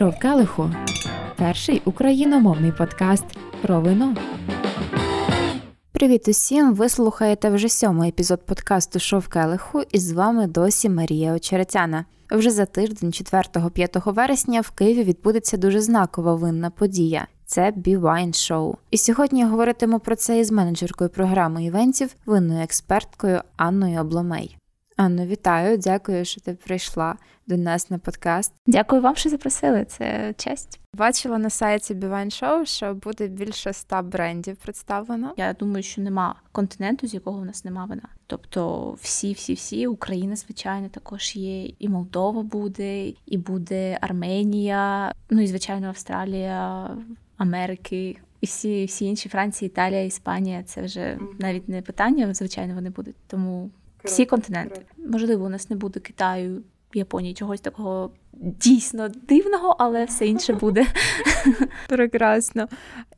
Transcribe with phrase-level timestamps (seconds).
[0.00, 0.70] Шов Келиху
[1.36, 3.24] перший україномовний подкаст
[3.62, 4.16] про вино.
[5.92, 6.74] Привіт усім!
[6.74, 12.04] Ви слухаєте вже сьомий епізод подкасту Шов Келиху, і з вами досі Марія Очеретяна.
[12.30, 17.26] Вже за тиждень, 4-5 вересня, в Києві відбудеться дуже знакова винна подія.
[17.46, 18.74] Це B-Wine Show.
[18.90, 24.59] І сьогодні я говоритиму про це із менеджеркою програми івентів, винною експерткою Анною Обломей.
[25.00, 27.16] Анно, вітаю, дякую, що ти прийшла
[27.46, 28.52] до нас на подкаст.
[28.66, 29.84] Дякую вам, що запросили.
[29.84, 30.80] Це честь.
[30.94, 35.34] Бачила на сайті Бівайн Show, що буде більше ста брендів представлено.
[35.36, 38.02] Я думаю, що нема континенту, з якого в нас нема вина.
[38.26, 45.42] Тобто, всі, всі, всі Україна, звичайно, також є, і Молдова буде, і буде Арменія, ну
[45.42, 46.90] і звичайно, Австралія,
[47.36, 48.16] Америки.
[48.40, 52.34] І всі всі інші Франція, Італія, Іспанія це вже навіть не питання.
[52.34, 53.16] Звичайно, вони будуть.
[53.26, 53.70] Тому
[54.04, 54.80] всі континенти.
[54.96, 56.62] Можливо, у нас не буде Китаю,
[56.94, 60.86] Японії, чогось такого дійсно дивного, але все інше буде.
[61.88, 62.68] Прекрасно.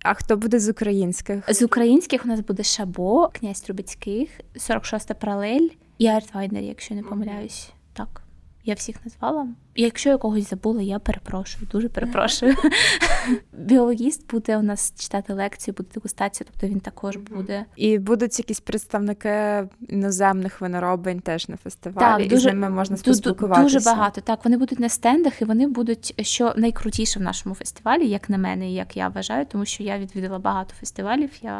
[0.02, 1.54] А хто буде з українських?
[1.54, 7.70] З українських у нас буде Шабо, князь Трубецьких, 46-та паралель і Артвайнер, якщо не помиляюсь.
[7.92, 8.22] Так,
[8.64, 9.48] я всіх назвала.
[9.76, 12.54] Якщо я когось забула, я перепрошую, дуже перепрошую.
[13.52, 17.64] Біологіст буде у нас читати лекцію, буде дегустація, тобто він також буде.
[17.76, 22.22] І будуть якісь представники іноземних виноробень теж на фестивалі.
[22.22, 23.62] Так, дуже, і з ними можна поспілкуватися.
[23.62, 24.20] Дуже багато.
[24.20, 28.38] Так, вони будуть на стендах, і вони будуть що найкрутіше в нашому фестивалі, як на
[28.38, 31.30] мене, і як я вважаю, тому що я відвідала багато фестивалів.
[31.42, 31.52] Я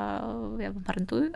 [0.60, 1.30] я вам гарантую,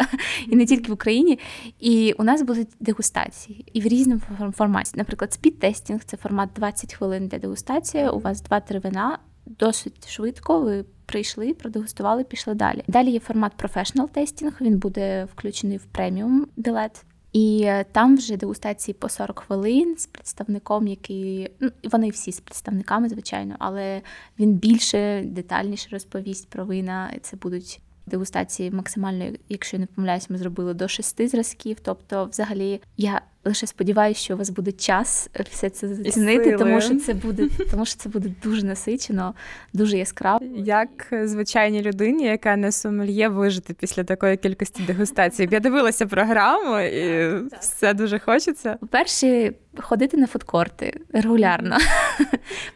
[0.49, 1.39] і не тільки в Україні.
[1.81, 4.21] І у нас будуть дегустації і в різному
[4.53, 4.93] форматі.
[4.95, 8.09] Наприклад, speed tasting це формат 2 20 хвилин для дегустації.
[8.09, 9.19] У вас 2-3 вина.
[9.47, 12.83] Досить швидко ви прийшли, продегустували, пішли далі.
[12.89, 17.05] Далі є формат Professional Tasting, Він буде включений в преміум білет.
[17.33, 22.41] І е, там вже дегустації по 40 хвилин з представником, який ну вони всі з
[22.41, 24.03] представниками, звичайно, але
[24.39, 27.13] він більше детальніше розповість про вина.
[27.23, 31.77] Це будуть дегустації максимально, якщо я не помиляюсь, ми зробили до шести зразків.
[31.83, 36.97] Тобто, взагалі, я лише сподіваюся, що у вас буде час все це зацінити, тому що
[36.97, 39.34] це буде, тому що це буде дуже насичено,
[39.73, 40.41] дуже яскраво.
[40.57, 45.49] Як звичайній людині, яка не сумельє вижити після такої кількості дегустацій.
[45.51, 47.31] Я дивилася програму, і
[47.61, 48.77] все дуже хочеться.
[48.81, 51.77] По перше ходити на фудкорти регулярно.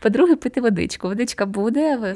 [0.00, 1.08] По-друге, пити водичку.
[1.08, 2.14] Водичка буде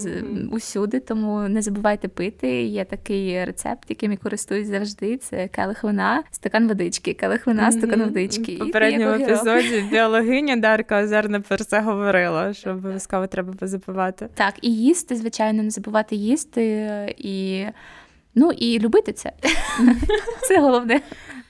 [0.52, 2.62] усюди, тому не забувайте пити.
[2.62, 5.16] Є такий рецепт, яким я користуюсь завжди.
[5.16, 8.43] Це келих вина, стакан водички, келих вина, стакан водички.
[8.48, 14.28] В попередньому епізоді біологиня Дарка Озерна про це говорила, що обов'язково треба запивати.
[14.34, 17.64] Так, і їсти, звичайно, не забувати їсти і.
[18.34, 19.32] Ну і любити це.
[20.48, 21.00] Це головне.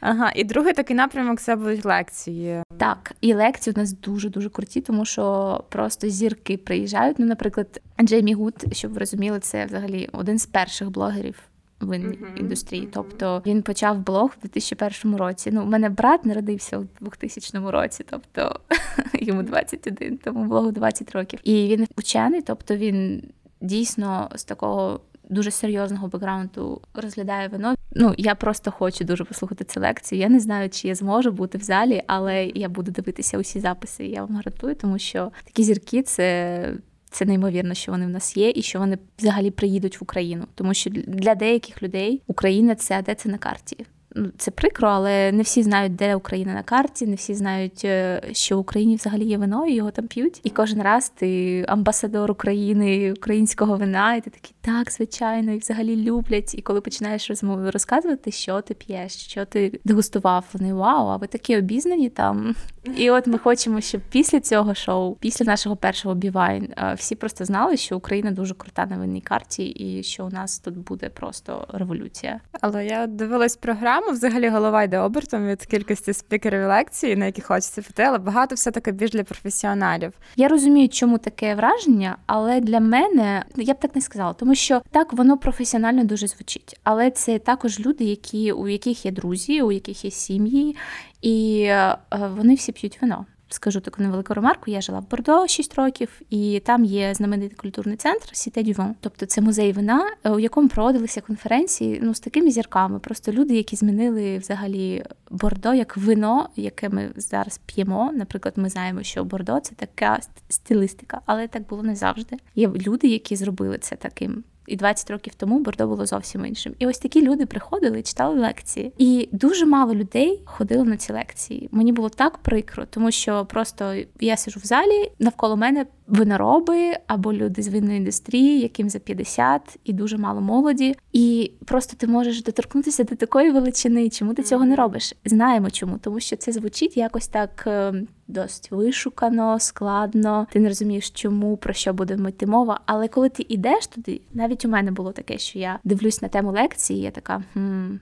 [0.00, 2.62] Ага, і другий такий напрямок це будуть лекції.
[2.78, 7.18] Так, і лекції у нас дуже дуже круті, тому що просто зірки приїжджають.
[7.18, 11.40] Ну, наприклад, Джеймі Гуд, щоб ви розуміли, це взагалі один з перших блогерів.
[11.84, 15.50] В uh-huh, індустрії, тобто він почав блог в 2001 році.
[15.52, 18.60] Ну, у мене брат народився у 2000 році, тобто
[19.20, 21.40] йому 21, тому блогу 20 років.
[21.44, 23.22] І він учений, тобто він
[23.60, 25.00] дійсно з такого
[25.30, 27.74] дуже серйозного бекграунду розглядає вино.
[27.92, 30.20] Ну я просто хочу дуже послухати цю лекцію.
[30.20, 34.06] Я не знаю, чи я зможу бути в залі, але я буду дивитися усі записи.
[34.06, 36.76] Я вам гарантую, тому що такі зірки це.
[37.14, 40.74] Це неймовірно, що вони в нас є, і що вони взагалі приїдуть в Україну, тому
[40.74, 43.86] що для деяких людей Україна це де це на карті.
[44.14, 48.22] Ну, це прикро, але не всі знають, де Україна на карті, не всі знають, е,
[48.32, 50.40] що в Україні взагалі є вино, і його там п'ють.
[50.44, 55.96] І кожен раз ти амбасадор України, українського вина, і ти такий, так, звичайно, і взагалі
[55.96, 56.54] люблять.
[56.54, 61.26] І коли починаєш розмову розказувати, що ти п'єш, що ти дегустував, вони вау, а ви
[61.26, 62.54] такі обізнані там.
[62.96, 67.44] І от ми хочемо, щоб після цього шоу, після нашого першого бівайн, е, всі просто
[67.44, 71.66] знали, що Україна дуже крута на винній карті, і що у нас тут буде просто
[71.72, 72.40] революція.
[72.60, 77.82] Але я дивилась програму взагалі голова йде обертом від кількості спікерів лекцій, на які хочеться
[77.82, 80.12] піти, але багато все таки більш для професіоналів.
[80.36, 84.82] Я розумію, чому таке враження, але для мене я б так не сказала, тому що
[84.90, 86.80] так воно професіонально дуже звучить.
[86.82, 90.76] Але це також люди, які у яких є друзі, у яких є сім'ї,
[91.22, 91.96] і е,
[92.36, 94.70] вони всі п'ють вино скажу таку невелику ремарку.
[94.70, 98.94] Я жила в Бордо 6 років, і там є знаменитий культурний центр Сіте Дювон.
[99.00, 102.98] Тобто це музей вина, е, у якому проводилися конференції ну з такими зірками.
[102.98, 108.12] Просто люди, які змінили взагалі Бордо як вино, яке ми зараз п'ємо.
[108.14, 112.36] Наприклад, ми знаємо, що Бордо це така стилістика, але так було не завжди.
[112.54, 114.44] Є люди, які зробили це таким.
[114.66, 116.74] І 20 років тому Бордо було зовсім іншим.
[116.78, 118.92] І ось такі люди приходили читали лекції.
[118.98, 121.68] І дуже мало людей ходило на ці лекції.
[121.72, 127.32] Мені було так прикро, тому що просто я сижу в залі, навколо мене винороби або
[127.32, 130.94] люди з винної індустрії, яким за 50 і дуже мало молоді.
[131.12, 134.10] І просто ти можеш доторкнутися до такої величини.
[134.10, 135.14] Чому ти цього не робиш?
[135.24, 137.64] Знаємо чому, тому що це звучить якось так.
[137.66, 137.94] Е,
[138.28, 140.46] досить вишукано, складно.
[140.52, 142.80] Ти не розумієш, чому про що буде йти мова.
[142.86, 146.52] Але коли ти йдеш туди, навіть у мене було таке, що я дивлюсь на тему
[146.52, 147.94] лекції, я така хм.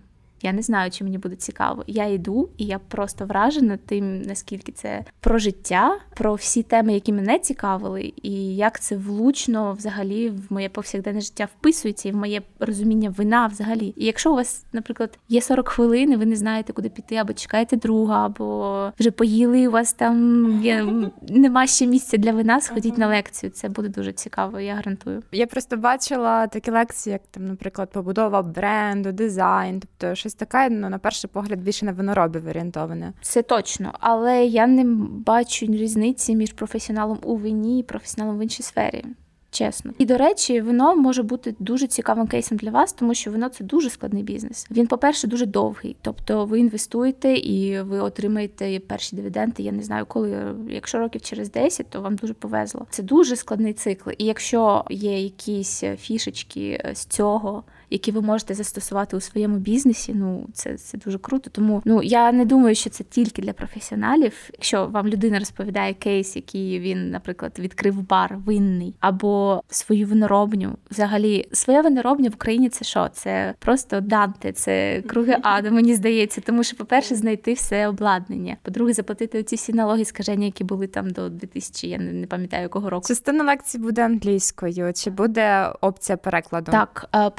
[0.43, 1.85] Я не знаю, чи мені буде цікаво.
[1.87, 7.13] Я йду, і я просто вражена тим, наскільки це про життя, про всі теми, які
[7.13, 12.43] мене цікавили, і як це влучно взагалі в моє повсякденне життя вписується і в моє
[12.61, 13.95] розуміння вина взагалі.
[13.97, 17.33] І якщо у вас, наприклад, є 40 хвилин, і ви не знаєте, куди піти, або
[17.33, 20.87] чекаєте друга, або вже поїли, у вас там є
[21.29, 23.51] нема ще місця для вина, сходіть на лекцію.
[23.51, 25.23] Це буде дуже цікаво, я гарантую.
[25.33, 30.69] Я просто бачила такі лекції, як там, наприклад, побудова бренду, дизайн, тобто щось щось таке,
[30.71, 33.13] ну на перший погляд, більше на виноробів орієнтоване.
[33.21, 34.85] Це точно, але я не
[35.27, 39.05] бачу різниці між професіоналом у вині і професіоналом в іншій сфері
[39.51, 39.93] чесно.
[39.99, 43.65] І до речі, вино може бути дуже цікавим кейсом для вас, тому що вино це
[43.65, 44.67] дуже складний бізнес.
[44.71, 45.97] Він, по-перше, дуже довгий.
[46.03, 49.63] Тобто ви інвестуєте і ви отримаєте перші дивіденди.
[49.63, 50.55] Я не знаю, коли.
[50.69, 52.87] Якщо років через 10, то вам дуже повезло.
[52.91, 54.11] Це дуже складний цикл.
[54.19, 57.65] І якщо є якісь фішечки з цього.
[57.93, 61.51] Які ви можете застосувати у своєму бізнесі, ну це це дуже круто.
[61.51, 64.33] Тому ну я не думаю, що це тільки для професіоналів.
[64.53, 70.77] Якщо вам людина розповідає кейс, який він, наприклад, відкрив бар винний або свою виноробню.
[70.91, 73.09] Взагалі, своя виноробня в Україні це що?
[73.13, 76.41] Це просто Данте, це круги ада, мені здається.
[76.41, 78.57] Тому що, по-перше, знайти все обладнання.
[78.63, 82.91] По-друге, заплатити оці всі налоги скаження, які були там до 2000, я не, пам'ятаю якого
[82.91, 83.09] року.
[83.09, 84.93] Частина лекцій буде англійською.
[84.93, 86.73] Чи буде опція перекладу?
[86.73, 87.31] Так, е,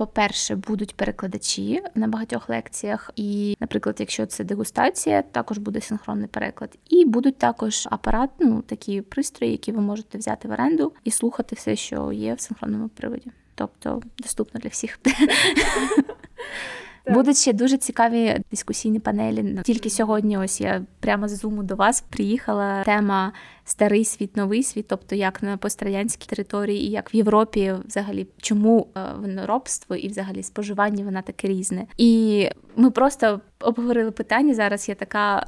[0.43, 3.11] по-перше, будуть перекладачі на багатьох лекціях.
[3.15, 6.77] І, наприклад, якщо це дегустація, також буде синхронний переклад.
[6.89, 11.55] І будуть також апарат, ну такі пристрої, які ви можете взяти в оренду і слухати
[11.55, 14.99] все, що є в синхронному приводі, тобто доступно для всіх.
[17.07, 19.59] Будуть ще дуже цікаві дискусійні панелі.
[19.63, 22.83] Тільки сьогодні, ось я прямо з зуму до вас приїхала.
[22.83, 23.33] Тема
[23.65, 28.87] старий світ, новий світ, тобто як на пострадянській території, і як в Європі, взагалі, чому
[28.97, 31.87] е, виноробство і взагалі споживання вона таке різне.
[31.97, 34.53] І ми просто обговорили питання.
[34.53, 35.47] Зараз я така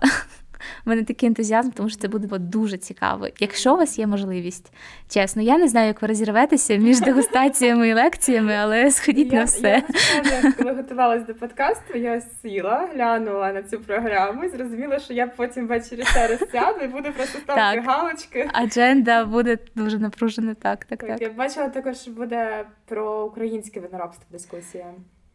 [0.86, 3.28] у мене такий ентузіазм, тому що це буде дуже цікаво.
[3.40, 4.72] Якщо у вас є можливість,
[5.10, 9.46] чесно, я не знаю, як ви розірветеся між дегустаціями і лекціями, але сходіть я, на
[9.46, 9.84] все.
[10.26, 15.28] Я, коли готувалась до подкасту, я сіла, глянула на цю програму і зрозуміла, що я
[15.28, 18.50] потім ввечері ще раз сяду і буду просто ставити галочки.
[18.54, 20.54] Адженда буде дуже напружена.
[20.54, 21.10] Так, так, так.
[21.10, 21.22] так.
[21.22, 24.86] Я бачила також, що буде про українське виноробство дискусія.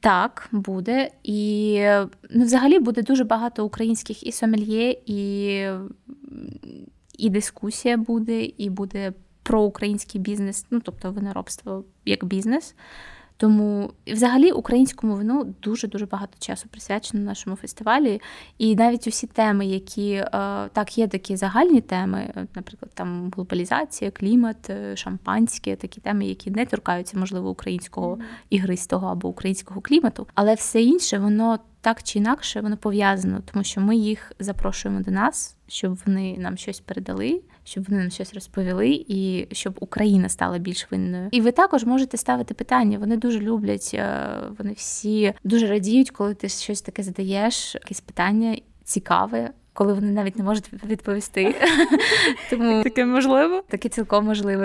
[0.01, 1.11] Так, буде.
[1.23, 1.83] І
[2.31, 5.65] ну, взагалі буде дуже багато українських і сомельє, і
[7.19, 9.13] і дискусія буде, і буде
[9.43, 12.75] про український бізнес, ну тобто виноробство як бізнес.
[13.41, 18.21] Тому взагалі українському вину дуже дуже багато часу присвячено нашому фестивалі.
[18.59, 20.29] І навіть усі теми, які е,
[20.73, 26.67] так є такі загальні теми, наприклад, там глобалізація, клімат, е, шампанське, такі теми, які не
[26.67, 28.19] торкаються, можливо, українського
[28.51, 33.81] ігристого або українського клімату, але все інше, воно так чи інакше воно пов'язано, тому що
[33.81, 39.05] ми їх запрошуємо до нас, щоб вони нам щось передали, щоб вони нам щось розповіли,
[39.09, 41.29] і щоб Україна стала більш винною.
[41.31, 42.99] І ви також можете ставити питання.
[42.99, 48.57] Вони дуже люблять, е, вони всі дуже радіють, коли ти щось таке задаєш, якесь питання
[48.85, 51.55] цікаве коли вони навіть не можуть відповісти.
[52.51, 53.63] Тому таке можливо?
[53.69, 54.65] Таке цілком можливо.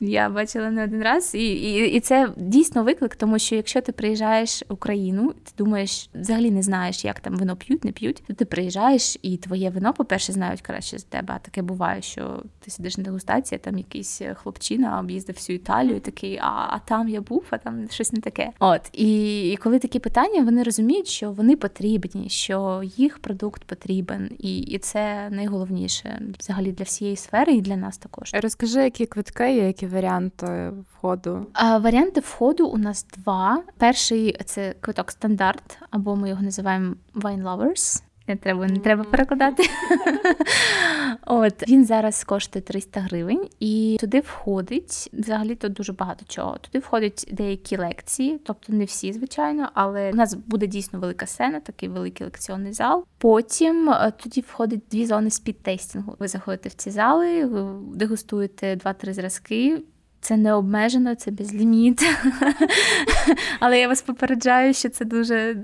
[0.00, 3.92] Я бачила не один раз, і і, і це дійсно виклик, тому що якщо ти
[3.92, 8.34] приїжджаєш в Україну, ти думаєш, взагалі не знаєш, як там вино п'ють, не п'ють, то
[8.34, 11.34] ти приїжджаєш, і твоє вино, по-перше, знають краще за тебе.
[11.36, 16.38] А таке буває, що ти сидиш на дегустації, там якийсь хлопчина об'їздив всю Італію, такий,
[16.42, 18.50] а а там я був, а там щось не таке.
[18.58, 24.30] От і, і коли такі питання, вони розуміють, що вони потрібні, що їх продукт потрібен,
[24.38, 28.30] і, і це найголовніше взагалі для всієї сфери, і для нас також.
[28.34, 31.46] Розкажи, які квитки які варіанти входу?
[31.52, 33.62] А, Варіанти входу у нас два.
[33.78, 38.02] Перший це квиток стандарт, або ми його називаємо Wine Lovers.
[38.28, 39.62] Не треба не треба перекладати.
[41.26, 46.58] От Він зараз коштує 300 гривень, і туди входить взагалі тут дуже багато чого.
[46.58, 51.60] Туди входять деякі лекції, тобто не всі, звичайно, але у нас буде дійсно велика сцена,
[51.60, 53.04] такий великий лекційний зал.
[53.18, 56.16] Потім е, тоді входить дві зони спідтестінгу.
[56.18, 59.82] Ви заходите в ці зали, ви дегустуєте два-три зразки
[60.24, 62.02] Це не обмежено, це безліміт.
[63.60, 65.56] Але я вас попереджаю, що це дуже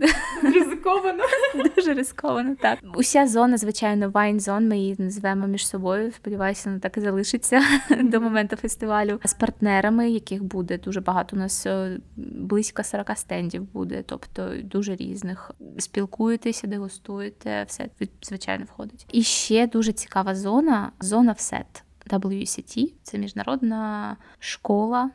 [0.42, 1.24] ризиковано.
[1.76, 2.78] Дуже ризиковано, так.
[2.94, 4.68] Уся зона, звичайно, вайн зон.
[4.68, 6.12] Ми її називаємо між собою.
[6.12, 7.62] Сподіваюся, вона так і залишиться
[8.02, 9.20] до моменту фестивалю.
[9.24, 11.36] З партнерами, яких буде дуже багато.
[11.36, 15.50] У нас е, близько 40 стендів буде, тобто дуже різних.
[15.78, 17.88] Спілкуєтеся, дегустуєте, все
[18.22, 19.06] звичайно входить.
[19.12, 21.84] І ще дуже цікава зона зона всет.
[22.06, 25.10] WCT– це міжнародна школа,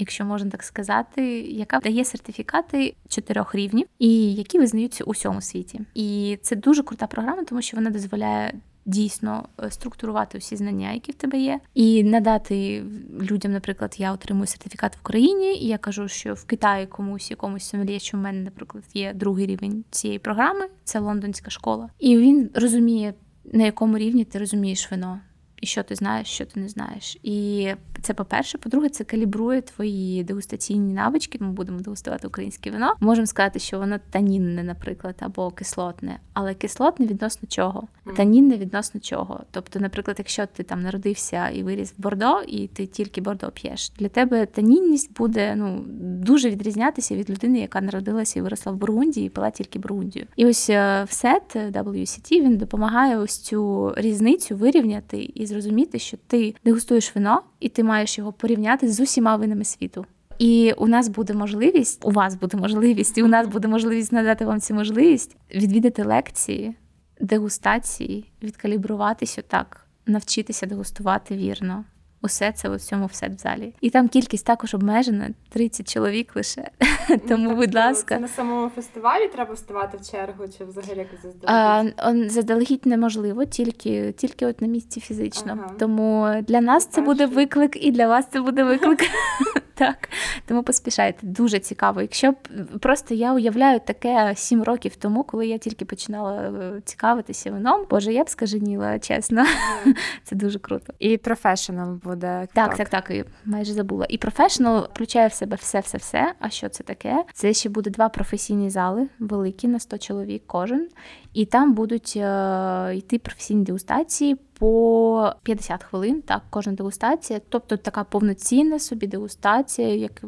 [0.00, 5.80] якщо можна так сказати, яка дає сертифікати чотирьох рівнів і які визнаються у всьому світі.
[5.94, 8.52] І це дуже крута програма, тому що вона дозволяє.
[8.86, 12.84] Дійсно е, структурувати всі знання, які в тебе є, і надати
[13.20, 17.64] людям, наприклад, я отримую сертифікат в Україні, і я кажу, що в Китаї комусь якомусь
[17.64, 22.50] сомельє, що в мене, наприклад, є другий рівень цієї програми, це лондонська школа, і він
[22.54, 23.14] розуміє,
[23.52, 25.20] на якому рівні ти розумієш вино
[25.60, 27.18] і що ти знаєш, що ти не знаєш.
[27.22, 27.68] І
[28.02, 28.58] це по-перше.
[28.58, 31.38] По-друге, це калібрує твої дегустаційні навички.
[31.40, 32.94] Ми будемо дегустувати українське вино.
[33.00, 37.88] Можемо сказати, що воно танінне, наприклад, або кислотне, але кислотне відносно чого?
[38.16, 39.40] Танінне відносно чого.
[39.50, 43.92] Тобто, наприклад, якщо ти там народився і виріс в Бордо, і ти тільки Бордо п'єш,
[43.98, 49.26] для тебе танінність буде ну дуже відрізнятися від людини, яка народилася і виросла в Бургундії
[49.26, 50.26] і пила тільки Бургундію.
[50.36, 56.16] І ось е, в сет WCT він допомагає ось цю різницю вирівняти і зрозуміти, що
[56.26, 60.06] ти дегустуєш вино, і ти маєш його порівняти з усіма винами світу.
[60.38, 64.44] І у нас буде можливість, у вас буде можливість, і у нас буде можливість надати
[64.44, 66.74] вам цю можливість відвідати лекції,
[67.20, 71.84] дегустації, відкалібруватися так, навчитися дегустувати вірно.
[72.22, 73.74] Усе це у цьому все в залі.
[73.80, 76.70] І там кількість також обмежена 30 чоловік лише.
[77.10, 81.22] Ну, Тому, будь ласка, Це на самому фестивалі треба вставати в чергу, чи взагалі якось
[81.22, 82.32] заздалегідь?
[82.32, 85.58] Заздалегідь неможливо, тільки тільки от на місці фізично.
[85.60, 85.74] Ага.
[85.78, 89.00] Тому для нас це буде виклик, і для вас це буде виклик.
[89.80, 90.08] Так,
[90.46, 91.26] тому поспішайте.
[91.26, 92.00] Дуже цікаво.
[92.00, 92.36] Якщо б
[92.80, 98.12] просто я уявляю таке сім років тому, коли я тільки починала е, цікавитися вином, боже,
[98.12, 99.44] я б скаженіла, чесно.
[100.24, 100.92] Це дуже круто.
[100.98, 102.48] І професіонал буде.
[102.54, 104.06] Так, так, так, і майже забула.
[104.08, 106.34] І професіонал включає в себе все-все-все.
[106.40, 107.24] А що це таке?
[107.32, 110.88] Це ще буде два професійні зали, великі на 100 чоловік кожен.
[111.34, 116.22] І там будуть е, йти професійні дегустації по 50 хвилин.
[116.22, 117.40] Так, кожна дегустація.
[117.48, 120.22] Тобто така повноцінна собі дегустація, як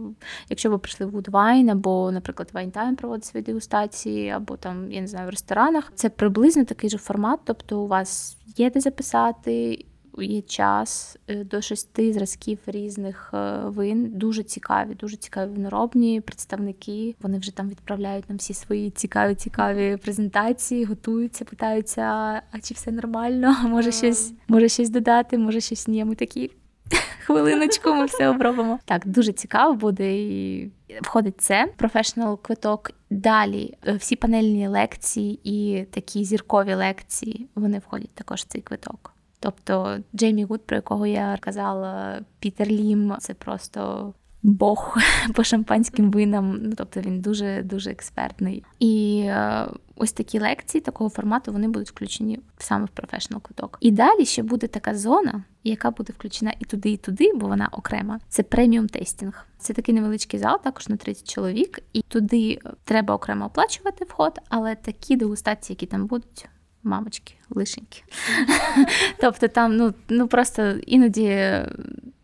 [0.49, 5.07] якщо ви прийшли в Goodwine, або, наприклад, Winetime проводить свої дегустації, або там, я не
[5.07, 5.93] знаю, в ресторанах.
[5.95, 7.41] Це приблизно такий же формат.
[7.45, 9.85] Тобто, у вас є де записати
[10.19, 14.11] є час е, до шести зразків різних е, вин.
[14.14, 17.14] Дуже цікаві, дуже цікаві виноробні представники.
[17.23, 22.02] Вони вже там відправляють нам всі свої цікаві, цікаві презентації, готуються, питаються,
[22.50, 23.57] а чи все нормально?
[23.64, 26.04] Може щось, може щось додати, може щось ні.
[26.04, 26.50] Ми такі.
[27.26, 28.78] Хвилиночку, ми все обробимо.
[28.85, 30.71] Так, дуже цікаво буде і
[31.02, 32.90] входить це professional квиток.
[33.11, 39.12] Далі е, всі панельні лекції і такі зіркові лекції вони входять також в цей квиток.
[39.42, 44.96] Тобто Джеймі Гуд, про якого я казала, Пітер Лім, це просто Бог
[45.34, 46.58] по шампанським винам.
[46.62, 48.64] Ну тобто він дуже дуже експертний.
[48.78, 53.78] І е, ось такі лекції такого формату вони будуть включені саме в professional квиток.
[53.80, 57.68] І далі ще буде така зона, яка буде включена і туди, і туди, бо вона
[57.72, 58.20] окрема.
[58.28, 59.47] Це premium tasting.
[59.58, 64.75] Це такий невеличкий зал, також на 30 чоловік, і туди треба окремо оплачувати вход, але
[64.75, 66.49] такі дегустації, які там будуть
[66.85, 68.03] мамочки, лишеньки.
[69.21, 71.61] Тобто там ну ну просто іноді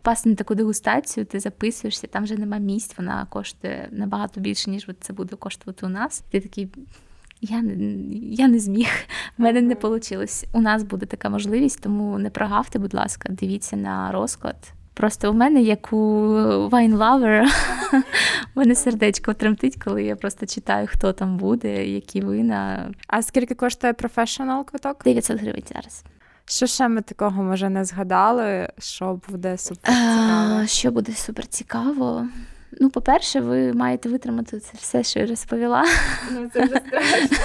[0.03, 4.89] пасти на таку дегустацію, ти записуєшся, там вже нема місць, вона коштує набагато більше, ніж
[5.01, 6.25] це буде коштувати у нас.
[6.31, 6.69] Ти такий.
[7.41, 7.65] Я
[8.23, 8.89] я не зміг,
[9.39, 10.25] в мене не вийшло.
[10.53, 14.57] У нас буде така можливість, тому не прогавте, будь ласка, дивіться на розклад.
[14.99, 15.97] Просто у мене, як у
[16.69, 17.47] Wine Lover,
[17.93, 18.01] у
[18.61, 22.91] мене сердечко тремтить, коли я просто читаю, хто там буде, які вина.
[23.07, 25.05] А скільки коштує професіонал квиток?
[25.05, 26.05] 900 гривень зараз.
[26.45, 28.69] Що ще ми такого може не згадали?
[28.79, 30.67] Що буде супер цікаво?
[30.67, 32.27] Що буде супер цікаво?
[32.81, 35.85] Ну, по-перше, ви маєте витримати це все, що я розповіла.
[36.33, 37.37] Ну, це вже страшно.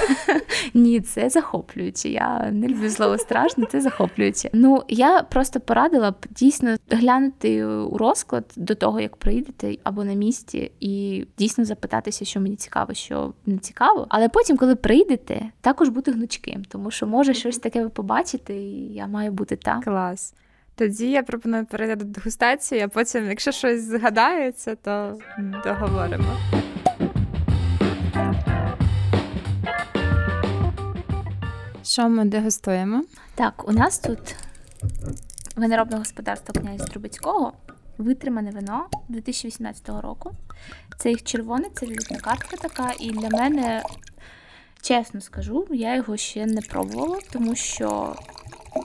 [0.73, 2.09] Ні, це захоплююче.
[2.09, 4.49] Я не люблю слово страшно, це захоплююче.
[4.53, 10.13] Ну, я просто порадила б дійсно глянути у розклад до того, як прийдете або на
[10.13, 14.05] місці, і дійсно запитатися, що мені цікаво, що не цікаво.
[14.09, 18.93] Але потім, коли прийдете, також бути гнучким, тому що може щось таке ви побачите, і
[18.93, 19.81] я маю бути там.
[19.81, 20.33] Клас.
[20.75, 25.17] Тоді я пропоную перейти до дегустації, а потім, якщо щось згадається, то
[25.63, 26.37] договоримо.
[31.83, 33.03] Що ми дегустуємо?
[33.35, 34.35] Так, у нас тут
[35.55, 37.53] виноробне господарство князя Трубецького.
[37.97, 40.31] витримане вино 2018 року.
[40.97, 42.91] Це їх червоне, це візитна картка така.
[42.99, 43.83] І для мене,
[44.81, 48.15] чесно скажу, я його ще не пробувала, тому що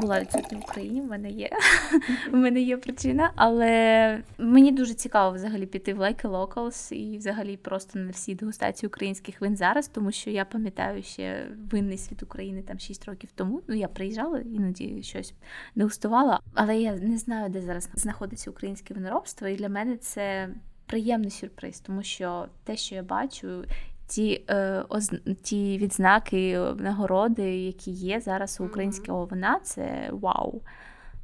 [0.00, 1.50] була відсутня в Україні, в мене є
[2.32, 7.56] в мене є причина, але мені дуже цікаво взагалі піти в Like Locals і взагалі
[7.56, 12.62] просто на всі дегустації українських вин зараз, тому що я пам'ятаю ще винний світ України
[12.62, 13.62] там 6 років тому.
[13.68, 15.34] Ну я приїжджала, іноді щось
[15.74, 20.48] дегустувала, але я не знаю, де зараз знаходиться українське виноробство, і для мене це.
[20.86, 23.64] Приємний сюрприз, тому що те, що я бачу,
[24.08, 25.12] ті е, оз,
[25.42, 30.62] ті відзнаки, нагороди, які є зараз у українського вина, це вау.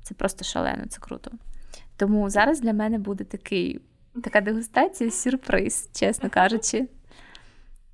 [0.03, 1.31] Це просто шалено, це круто.
[1.97, 3.81] Тому зараз для мене буде такий,
[4.23, 6.89] така дегустація, сюрприз, чесно кажучи.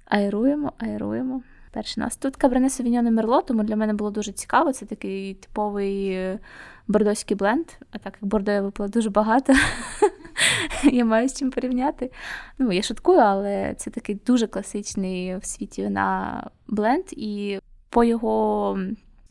[0.05, 1.43] Айруємо, айруємо.
[1.73, 2.17] Перший нас.
[2.17, 4.73] Тут Кабрене Совіньоне Мерло, тому для мене було дуже цікаво.
[4.73, 6.39] Це такий типовий е,
[6.89, 7.67] бордоський бленд.
[7.91, 9.53] А так як бордо я випила дуже багато,
[10.93, 12.11] я маю з чим порівняти.
[12.59, 17.59] Ну, я шуткую, але це такий дуже класичний в світі на бленд, і
[17.91, 18.79] по його.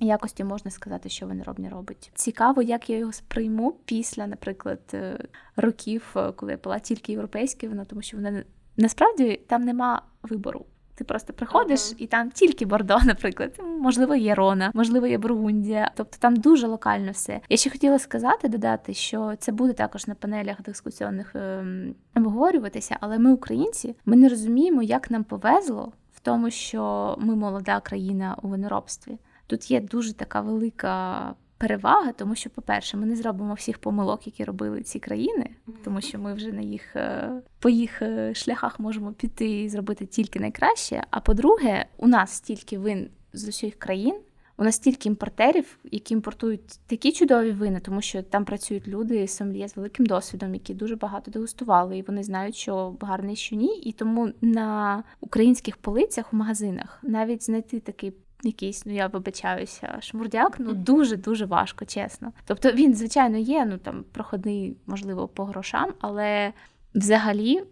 [0.01, 2.11] Якості можна сказати, що виноробня робить.
[2.15, 7.67] Цікаво, як я його сприйму після, наприклад, е, років, е, коли я пила тільки європейське
[7.67, 8.43] вино, тому що вона
[8.77, 10.65] насправді там нема вибору.
[10.99, 11.95] Ти просто приходиш ага.
[11.97, 15.91] і там тільки Бордо, наприклад, можливо, є Рона, можливо, є Бургундія.
[15.95, 17.41] Тобто там дуже локально все.
[17.49, 23.19] Я ще хотіла сказати, додати, що це буде також на панелях дискусіонних ем, обговорюватися, але
[23.19, 28.47] ми, українці, ми не розуміємо, як нам повезло в тому, що ми молода країна у
[28.47, 29.17] виноробстві.
[29.47, 34.43] Тут є дуже така велика перевага, тому що, по-перше, ми не зробимо всіх помилок, які
[34.43, 35.49] робили ці країни,
[35.83, 40.05] тому що ми вже на їх е, по їх е, шляхах можемо піти і зробити
[40.05, 41.03] тільки найкраще.
[41.09, 44.15] А по-друге, у нас стільки вин з усіх країн.
[44.57, 49.67] У нас стільки імпортерів, які імпортують такі чудові вини, тому що там працюють люди сомлє
[49.67, 53.79] з великим досвідом, які дуже багато дегустували, і вони знають, що гарний, що ні.
[53.79, 60.55] І тому на українських полицях у магазинах навіть знайти такий якийсь, ну я вибачаюся, шмурдяк,
[60.59, 62.31] ну дуже-дуже важко, чесно.
[62.45, 66.53] Тобто він, звичайно, є, ну там проходний, можливо, по грошам, але
[66.95, 67.63] взагалі.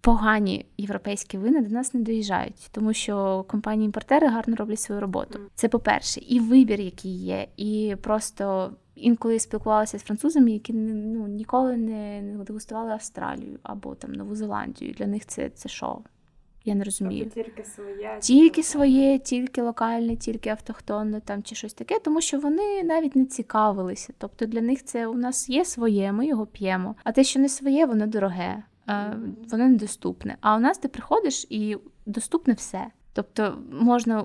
[0.00, 5.38] Погані європейські вини до нас не доїжджають, тому що компанії-імпортери гарно роблять свою роботу.
[5.54, 11.76] Це по-перше, і вибір, який є, і просто інколи спілкувалася з французами, які ну ніколи
[11.76, 14.94] не дегустували Австралію або там Нову Зеландію.
[14.98, 16.02] Для них це це шоу.
[16.64, 17.24] Я не розумію.
[17.24, 22.38] Тобто тільки своє, тільки своє, тільки локальне, тільки автохтонне там чи щось таке, тому що
[22.38, 24.12] вони навіть не цікавилися.
[24.18, 26.96] Тобто для них це у нас є своє, ми його п'ємо.
[27.04, 28.62] А те, що не своє, воно дороге,
[29.50, 30.36] воно недоступне.
[30.40, 32.86] А у нас ти приходиш і доступне все.
[33.12, 34.20] Тобто можна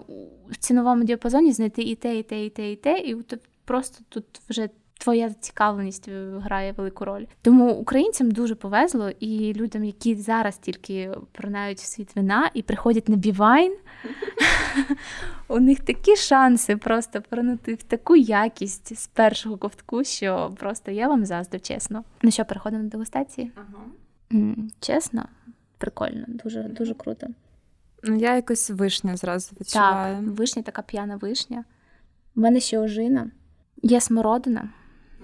[0.50, 3.16] в ціновому діапазоні знайти і те, і те, і те, і те, і
[3.66, 7.26] просто тут вже твоя зацікавленість е, грає велику роль.
[7.42, 13.10] Тому українцям дуже повезло, і людям, які зараз тільки пронають в світ вина і приходять
[13.10, 13.76] на бівайн,
[15.48, 21.08] у них такі шанси просто пронути в таку якість з першого ковтку, що просто я
[21.08, 22.04] вам заздрю, чесно.
[22.22, 23.52] Ну що, переходимо до дегустації?
[23.56, 23.84] Ага.
[24.80, 25.26] Чесно,
[25.78, 27.28] прикольно, дуже дуже круто.
[28.04, 30.16] Ну, я якось вишня зразу відчуваю.
[30.16, 31.64] Так, Вишня така п'яна вишня.
[32.36, 33.32] У мене ще ожина,
[33.84, 34.70] є смородина.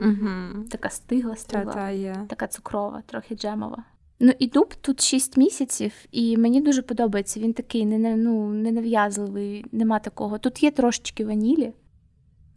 [0.01, 0.63] Угу.
[0.71, 2.25] Така стигла, стигла, є.
[2.29, 3.83] така цукрова, трохи джемова.
[4.19, 7.39] Ну і дуб тут 6 місяців, і мені дуже подобається.
[7.39, 10.37] Він такий не, ну, ненав'язливий, нема такого.
[10.37, 11.73] Тут є трошечки ванілі.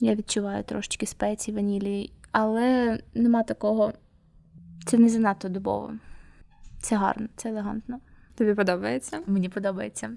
[0.00, 3.92] Я відчуваю трошечки спеції ванілі, але нема такого.
[4.86, 5.92] Це не занадто дубово.
[6.80, 8.00] Це гарно, це елегантно.
[8.34, 9.20] Тобі подобається?
[9.26, 10.10] Мені подобається.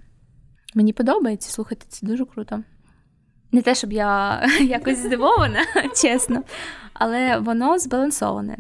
[0.76, 2.64] Мені подобається, слухайте, це дуже круто.
[3.52, 5.60] Не те, щоб я якось здивована,
[5.96, 6.44] чесно,
[6.94, 8.58] але воно збалансоване.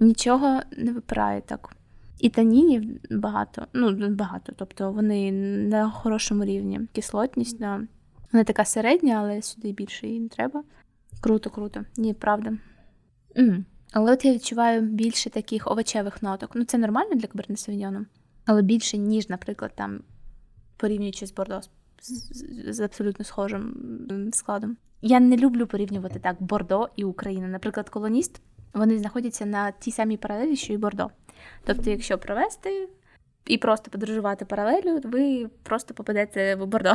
[0.00, 1.76] Нічого не випирає так.
[2.18, 5.32] І танінів багато, ну, багато, тобто вони
[5.68, 6.80] на хорошому рівні.
[6.92, 7.80] Кислотність, да.
[8.32, 10.62] вона така середня, але сюди більше її не треба.
[11.20, 11.84] Круто, круто.
[11.96, 12.52] Ні, правда.
[13.36, 13.64] Mm.
[13.92, 16.50] Але от я відчуваю більше таких овочевих ноток.
[16.54, 18.06] Ну, це нормально для каберне савіньону,
[18.46, 20.00] але більше, ніж, наприклад, там
[20.76, 21.60] порівнюючи з бордо
[22.68, 23.74] з абсолютно схожим
[24.32, 24.76] складом.
[25.02, 27.48] Я не люблю порівнювати так Бордо і Україна.
[27.48, 28.40] Наприклад, колоніст
[28.74, 31.10] вони знаходяться на тій самій паралелі, що і Бордо.
[31.64, 32.88] Тобто, якщо провести
[33.46, 36.92] і просто подорожувати паралелю, ви просто попадете в Бордо.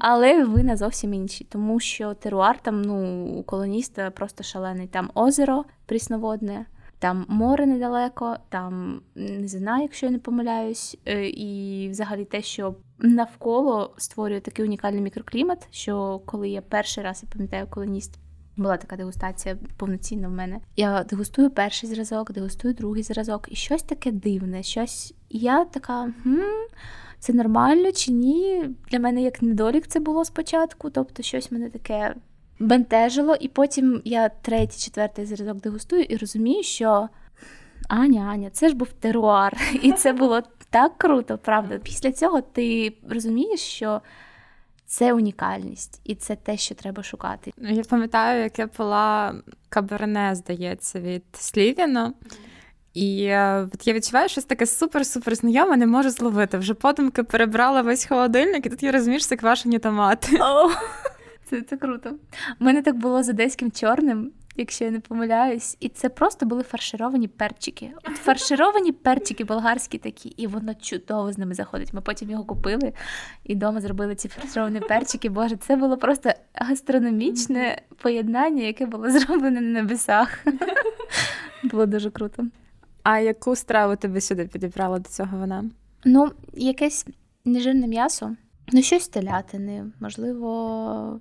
[0.00, 4.86] Але ви на зовсім інші, тому що теруар там ну, у колоніста просто шалений.
[4.86, 6.66] Там озеро прісноводне.
[7.02, 12.74] Там море недалеко, там не знаю, якщо я не помиляюсь, е, і взагалі те, що
[12.98, 18.18] навколо створює такий унікальний мікроклімат, що коли я перший раз я пам'ятаю, колоніст
[18.56, 20.60] Була така дегустація повноцінна в мене.
[20.76, 24.62] Я дегустую перший зразок, дегустую другий зразок, і щось таке дивне.
[24.62, 26.12] Щось і я така.
[26.22, 26.40] хм,
[27.18, 28.64] Це нормально чи ні?
[28.90, 30.90] Для мене як недолік це було спочатку.
[30.90, 32.14] Тобто, щось мене таке
[32.62, 37.08] бентежило, і потім я третій, четвертий зразок дегустую і розумію, що
[37.88, 41.78] Аня, Аня, це ж був теруар, і це було так круто, правда.
[41.78, 44.00] Після цього ти розумієш, що
[44.86, 47.52] це унікальність, і це те, що треба шукати.
[47.58, 49.34] Я пам'ятаю, як я пила
[49.68, 52.12] каберне, здається, від Слівіно.
[52.94, 56.58] І е, от я відчуваю, щось таке супер-супер знайоме, не можу зловити.
[56.58, 60.38] Вже подумки перебрала весь холодильник, і тут я розумію, що це квашені томати.
[61.52, 62.10] Це це круто.
[62.60, 66.62] У мене так було з одеським чорним, якщо я не помиляюсь, і це просто були
[66.62, 67.92] фаршировані перчики.
[68.04, 71.92] От фаршировані перчики болгарські такі, і воно чудово з ними заходить.
[71.92, 72.92] Ми потім його купили
[73.44, 75.28] і вдома зробили ці фаршировані перчики.
[75.28, 80.38] Боже, це було просто гастрономічне поєднання, яке було зроблене на небесах.
[81.64, 82.46] Було дуже круто.
[83.02, 85.64] А яку страву тебе сюди підібрала до цього вина?
[86.04, 87.06] Ну, якесь
[87.44, 88.36] нежирне м'ясо.
[88.72, 91.20] Ну, щось телятини, можливо.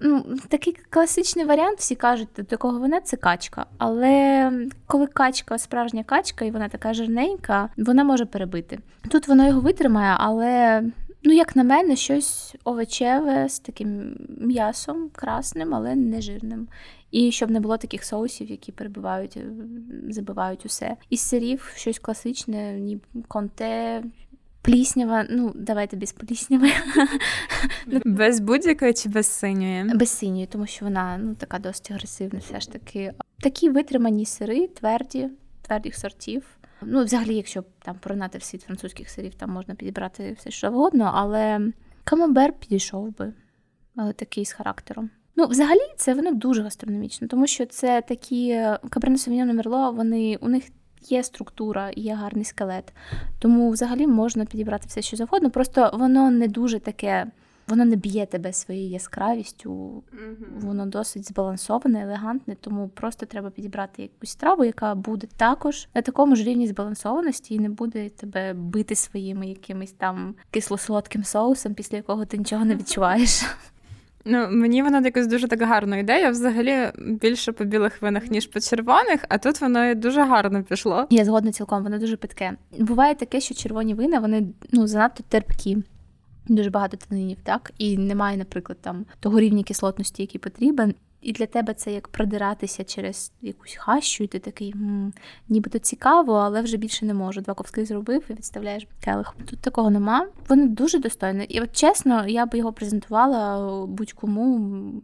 [0.00, 3.66] Ну, Такий класичний варіант, всі кажуть, до такого вина це качка.
[3.78, 4.52] Але
[4.86, 8.78] коли качка, справжня качка, і вона така жирненька, вона може перебити.
[9.08, 10.82] Тут воно його витримає, але,
[11.22, 16.68] ну, як на мене, щось овочеве з таким м'ясом красним, але не жирним.
[17.10, 19.38] І щоб не було таких соусів, які перебивають,
[20.08, 20.96] забивають усе.
[21.10, 22.98] Із сирів щось класичне, ні
[23.28, 24.02] конте,
[24.66, 26.70] Пліснява, ну давайте без плісняви.
[28.04, 29.84] Без будь-якої чи без синьої?
[29.94, 33.12] Без синьої, тому що вона ну така досить агресивна, все ж таки.
[33.40, 35.28] Такі витримані сири, тверді,
[35.62, 36.44] твердих сортів.
[36.82, 41.60] Ну, взагалі, якщо там поринати світ французьких сирів, там можна підібрати все що завгодно, але
[42.04, 43.32] камамбер підійшов би,
[43.96, 45.10] але такий з характером.
[45.36, 50.48] Ну, взагалі, це воно дуже гастрономічно, тому що це такі Кабрне Совіньон Мерло, вони у
[50.48, 50.64] них
[51.02, 52.92] є структура, є гарний скелет.
[53.38, 55.50] Тому взагалі можна підібрати все, що завгодно.
[55.50, 57.26] Просто воно не дуже таке,
[57.68, 60.02] воно не б'є тебе своєю яскравістю,
[60.60, 66.36] воно досить збалансоване, елегантне, тому просто треба підібрати якусь страву, яка буде також на такому
[66.36, 72.24] ж рівні збалансованості і не буде тебе бити своїми якимись там кисло-солодким соусом, після якого
[72.24, 73.44] ти нічого не відчуваєш.
[74.28, 76.20] Ну, мені вона якось дуже так гарно йде.
[76.20, 81.06] Я Взагалі більше по білих винах, ніж по червоних, а тут воно дуже гарно пішло.
[81.10, 82.52] Я згодна цілком, воно дуже питке.
[82.78, 85.78] Буває таке, що червоні вина вони ну занадто терпкі.
[86.48, 90.94] Дуже багато танинів, так і немає, наприклад, там того рівня кислотності, який потрібен.
[91.26, 95.12] І для тебе це як продиратися через якусь хащу, і ти такий м-м,
[95.48, 97.40] нібито цікаво, але вже більше не можу.
[97.40, 99.34] Два ковски зробив і відставляєш келих.
[99.46, 100.28] Тут такого нема.
[100.48, 101.44] Вони дуже достойні.
[101.44, 105.02] І от чесно, я би його презентувала будь-кому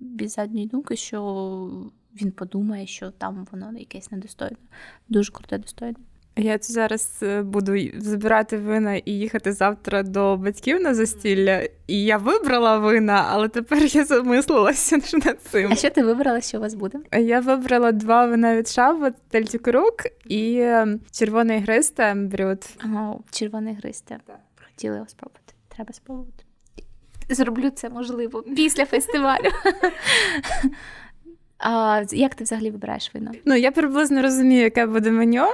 [0.00, 1.20] без задньої думки, що
[2.22, 4.56] він подумає, що там воно якесь недостойне.
[5.08, 5.96] Дуже круте, достойне.
[6.36, 11.68] Я зараз е, буду збирати вина і їхати завтра до батьків на застілля.
[11.86, 15.72] І я вибрала вина, але тепер я замислилася над цим.
[15.72, 16.98] А що ти вибрала, що у вас буде?
[17.12, 19.94] Я вибрала два вина від Шава, Тельтікрук
[20.24, 22.64] і ем, червоний гристе брюд.
[22.78, 24.18] Ага, червоний гристе.
[24.66, 25.54] Хотіла його спробувати.
[25.68, 26.44] Треба спробувати.
[27.30, 29.48] Зроблю це можливо після фестивалю.
[31.66, 33.30] А Як ти взагалі вибираєш вино?
[33.44, 35.46] Ну я приблизно розумію, яке буде меню.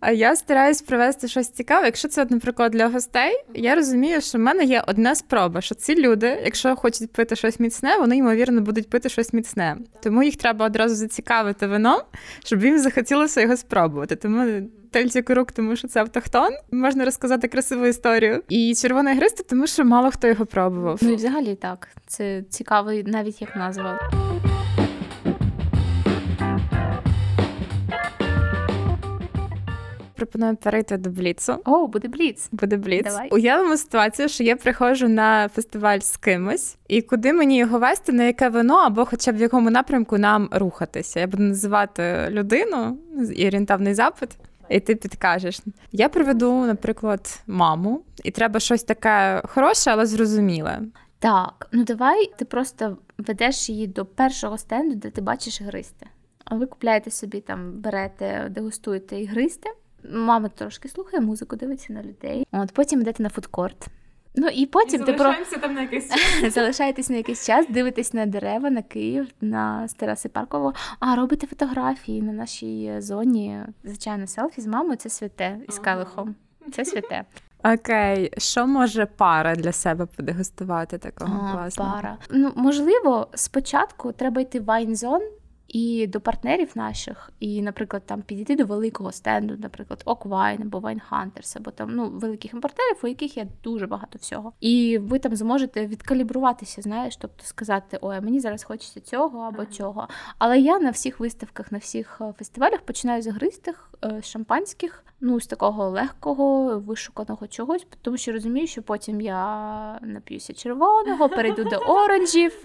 [0.00, 1.86] А я стараюсь привезти щось цікаве.
[1.86, 5.94] Якщо це, наприклад, для гостей, я розумію, що в мене є одна спроба, що ці
[5.94, 9.76] люди, якщо хочуть пити щось міцне, вони ймовірно будуть пити щось міцне.
[10.02, 12.00] Тому їх треба одразу зацікавити вином,
[12.44, 14.16] щоб їм захотілося його спробувати.
[14.16, 16.50] Тому Тельці Курук, тому що це автохтон.
[16.70, 18.42] Можна розказати красиву історію.
[18.48, 20.98] І червоний гристи, тому що мало хто його пробував.
[21.02, 21.88] Ну і взагалі так.
[22.06, 23.98] Це цікаво, навіть як назва.
[30.26, 31.56] Пропоную перейти до Бліцу.
[31.64, 32.48] О, буде Бліц.
[32.52, 33.04] Буде Бліц.
[33.04, 33.28] Давай.
[33.30, 38.24] Уявимо ситуацію, що я приходжу на фестиваль з кимось, і куди мені його вести, на
[38.24, 41.20] яке вино, або хоча б в якому напрямку нам рухатися.
[41.20, 42.98] Я буду називати людину
[43.34, 44.30] і орієнтавний запит.
[44.68, 45.60] І ти підкажеш.
[45.92, 50.80] Я приведу, наприклад, маму, і треба щось таке хороше, але зрозуміле.
[51.18, 56.06] Так, ну давай ти просто ведеш її до першого стенду, де ти бачиш гристи.
[56.44, 59.70] А ви купляєте собі там, берете, дегустуєте і гристи.
[60.10, 62.46] Мама трошки слухає музику, дивиться на людей.
[62.52, 63.88] От потім йдете на фудкорт.
[64.34, 66.54] Ну і потім і ти про там на якийсь час.
[66.54, 70.74] залишаєтесь на якийсь час, дивитесь на дерева, на Київ, на тераси паркового.
[71.00, 73.58] А робите фотографії на нашій зоні.
[73.84, 76.34] Звичайно, селфі з мамою це святе із калихом.
[76.72, 77.24] Це святе.
[77.64, 81.92] Окей, що може пара для себе подегустувати такого класного?
[81.94, 82.16] Пара.
[82.30, 85.22] Ну, можливо, спочатку треба йти в вайн-зон,
[85.72, 91.04] і до партнерів наших, і, наприклад, там підійти до великого стенду, наприклад, OKWine або Wine
[91.04, 94.52] Hunters, або там ну великих імпортерів, у яких є дуже багато всього.
[94.60, 100.08] І ви там зможете відкалібруватися, знаєш, тобто сказати, ой, мені зараз хочеться цього або цього.
[100.38, 103.91] Але я на всіх виставках, на всіх е, фестивалях починаю з ігристих,
[104.22, 111.28] шампанських, ну з такого легкого, вишуканого чогось, тому що розумію, що потім я нап'юся червоного,
[111.28, 112.62] перейду до оранжів,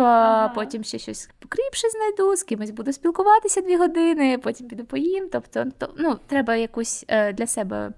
[0.56, 5.30] потім ще щось покріпше знайду, з кимось буду спілкуватися дві години, потім піду поїм.
[5.32, 5.66] Тобто,
[5.98, 7.94] ну, треба якусь е, для себе.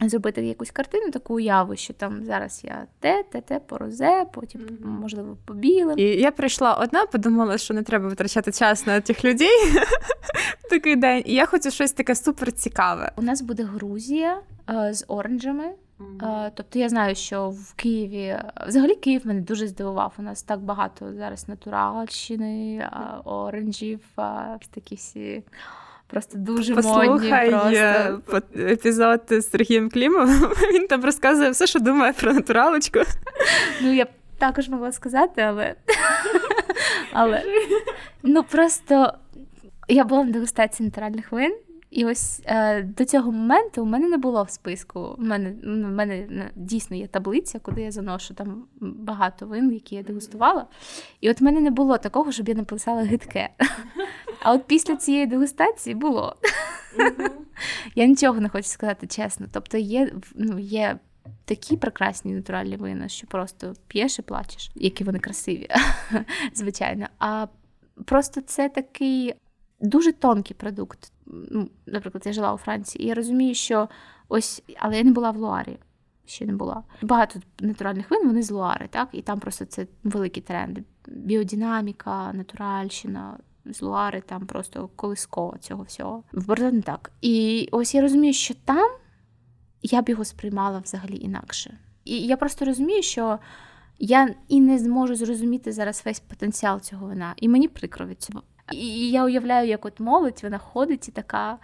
[0.00, 4.60] Зробити якусь картину, таку уяву, що там зараз я те, те, те, по розе, потім,
[4.60, 4.86] mm-hmm.
[4.86, 5.98] можливо, по білим.
[5.98, 9.70] І я прийшла одна, подумала, що не треба витрачати час на тих людей
[10.64, 11.22] в такий день.
[11.26, 13.12] І я хочу щось таке супер цікаве.
[13.16, 15.64] У нас буде Грузія е, з оранжами.
[16.00, 16.50] Mm-hmm.
[16.54, 20.12] Тобто я знаю, що в Києві взагалі Київ мене дуже здивував.
[20.18, 22.88] У нас так багато зараз натуральщини,
[23.24, 24.00] оранжів,
[24.70, 25.42] такі всі.
[26.06, 27.78] Просто дуже Послухай модні.
[28.30, 28.40] просто.
[28.58, 30.50] епізод з Сергієм Клімовим.
[30.74, 32.98] Він там розказує все, що думає про натуралочку.
[33.82, 35.74] Ну, я б також могла сказати, але
[37.12, 37.42] але
[38.22, 39.14] ну просто
[39.88, 41.56] я була на дегустації натуральних вин.
[41.90, 45.00] І ось е, до цього моменту у мене не було в списку.
[45.18, 49.94] У мене ну, в мене дійсно є таблиця, куди я заношу там багато вин, які
[49.94, 50.66] я дегустувала.
[51.20, 53.48] І от в мене не було такого, щоб я написала гидке.
[54.42, 56.36] А от після цієї дегустації було.
[57.94, 59.46] Я нічого не хочу сказати чесно.
[59.52, 60.98] Тобто є, ну, є.
[61.44, 65.68] Такі прекрасні натуральні вина, що просто п'єш і плачеш, які вони красиві,
[66.54, 67.06] звичайно.
[67.18, 67.46] А
[68.04, 69.34] просто це такий
[69.80, 71.12] дуже тонкий продукт.
[71.26, 73.88] Ну, Наприклад, я жила у Франції, і я розумію, що
[74.28, 75.78] ось, але я не була в Луарі.
[76.26, 76.82] Ще не була.
[77.02, 79.08] Багато натуральних вин, вони з Луари, так?
[79.12, 80.84] І там просто це великі тренди.
[81.06, 86.22] Біодинаміка, натуральщина, з Луари, там просто колисково цього всього.
[86.32, 87.12] В Бордо не так.
[87.20, 88.90] І ось я розумію, що там
[89.82, 91.78] я б його сприймала взагалі інакше.
[92.04, 93.38] І я просто розумію, що
[93.98, 97.34] я і не зможу зрозуміти зараз весь потенціал цього вина.
[97.36, 98.42] І мені прикро від цього.
[98.72, 101.58] І я уявляю, як от молодь вона ходить і така.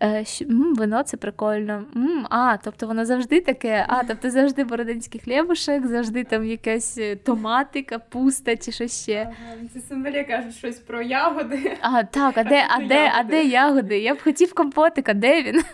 [0.00, 1.84] Е, м, Вино це прикольно.
[1.96, 7.16] М, А, тобто воно завжди таке, а, тобто завжди бородинський хлібушек, завжди там якась е,
[7.16, 9.22] томати, капуста чи що ще.
[9.22, 11.76] Ага, Це символі кажуть щось про ягоди.
[11.80, 13.98] А, так, а де а де, а де ягоди?
[13.98, 15.62] Я б хотів компотик, а де він?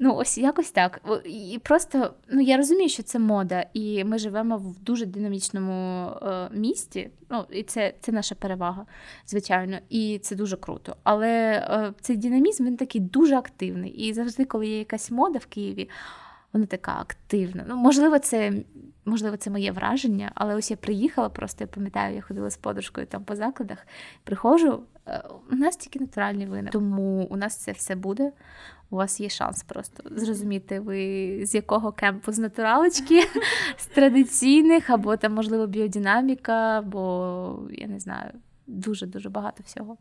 [0.00, 1.00] Ну, ось якось так.
[1.24, 6.48] І просто ну я розумію, що це мода, і ми живемо в дуже динамічному е,
[6.52, 7.10] місті.
[7.30, 8.86] Ну, і це це наша перевага,
[9.26, 10.96] звичайно, і це дуже круто.
[11.02, 13.90] Але е, цей динамізм він такий дуже активний.
[13.90, 15.88] І завжди, коли є якась мода в Києві,
[16.52, 17.64] вона така активна.
[17.68, 18.52] Ну, можливо, це
[19.08, 23.06] можливо, це моє враження, але ось я приїхала, просто я пам'ятаю, я ходила з подружкою
[23.06, 23.86] там по закладах.
[24.24, 28.32] Приходжу, е, у нас тільки натуральні вини, тому у нас це все буде.
[28.90, 33.22] У вас є шанс просто зрозуміти, ви з якого кемпу з натуралочки,
[33.76, 38.30] з традиційних, або там, можливо, біодинаміка, або я не знаю,
[38.66, 39.96] дуже-дуже багато всього.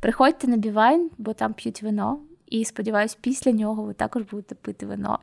[0.00, 2.18] Приходьте на Be Wine, бо там п'ють вино,
[2.50, 5.18] і сподіваюсь, після нього ви також будете пити вино.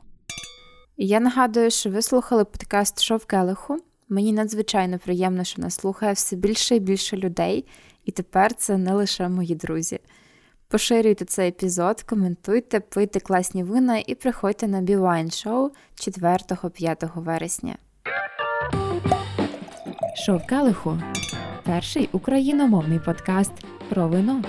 [0.96, 3.78] Я нагадую, що ви слухали подкаст «Шо в келиху».
[4.08, 7.64] Мені надзвичайно приємно, що нас слухає все більше і більше людей,
[8.04, 10.00] і тепер це не лише мої друзі.
[10.68, 17.76] Поширюйте цей епізод, коментуйте, пийте класні вина і приходьте на Be Wine Show 4-5 вересня.
[20.26, 20.98] Шов Келиху
[21.66, 23.52] перший україномовний подкаст
[23.88, 24.42] про вино.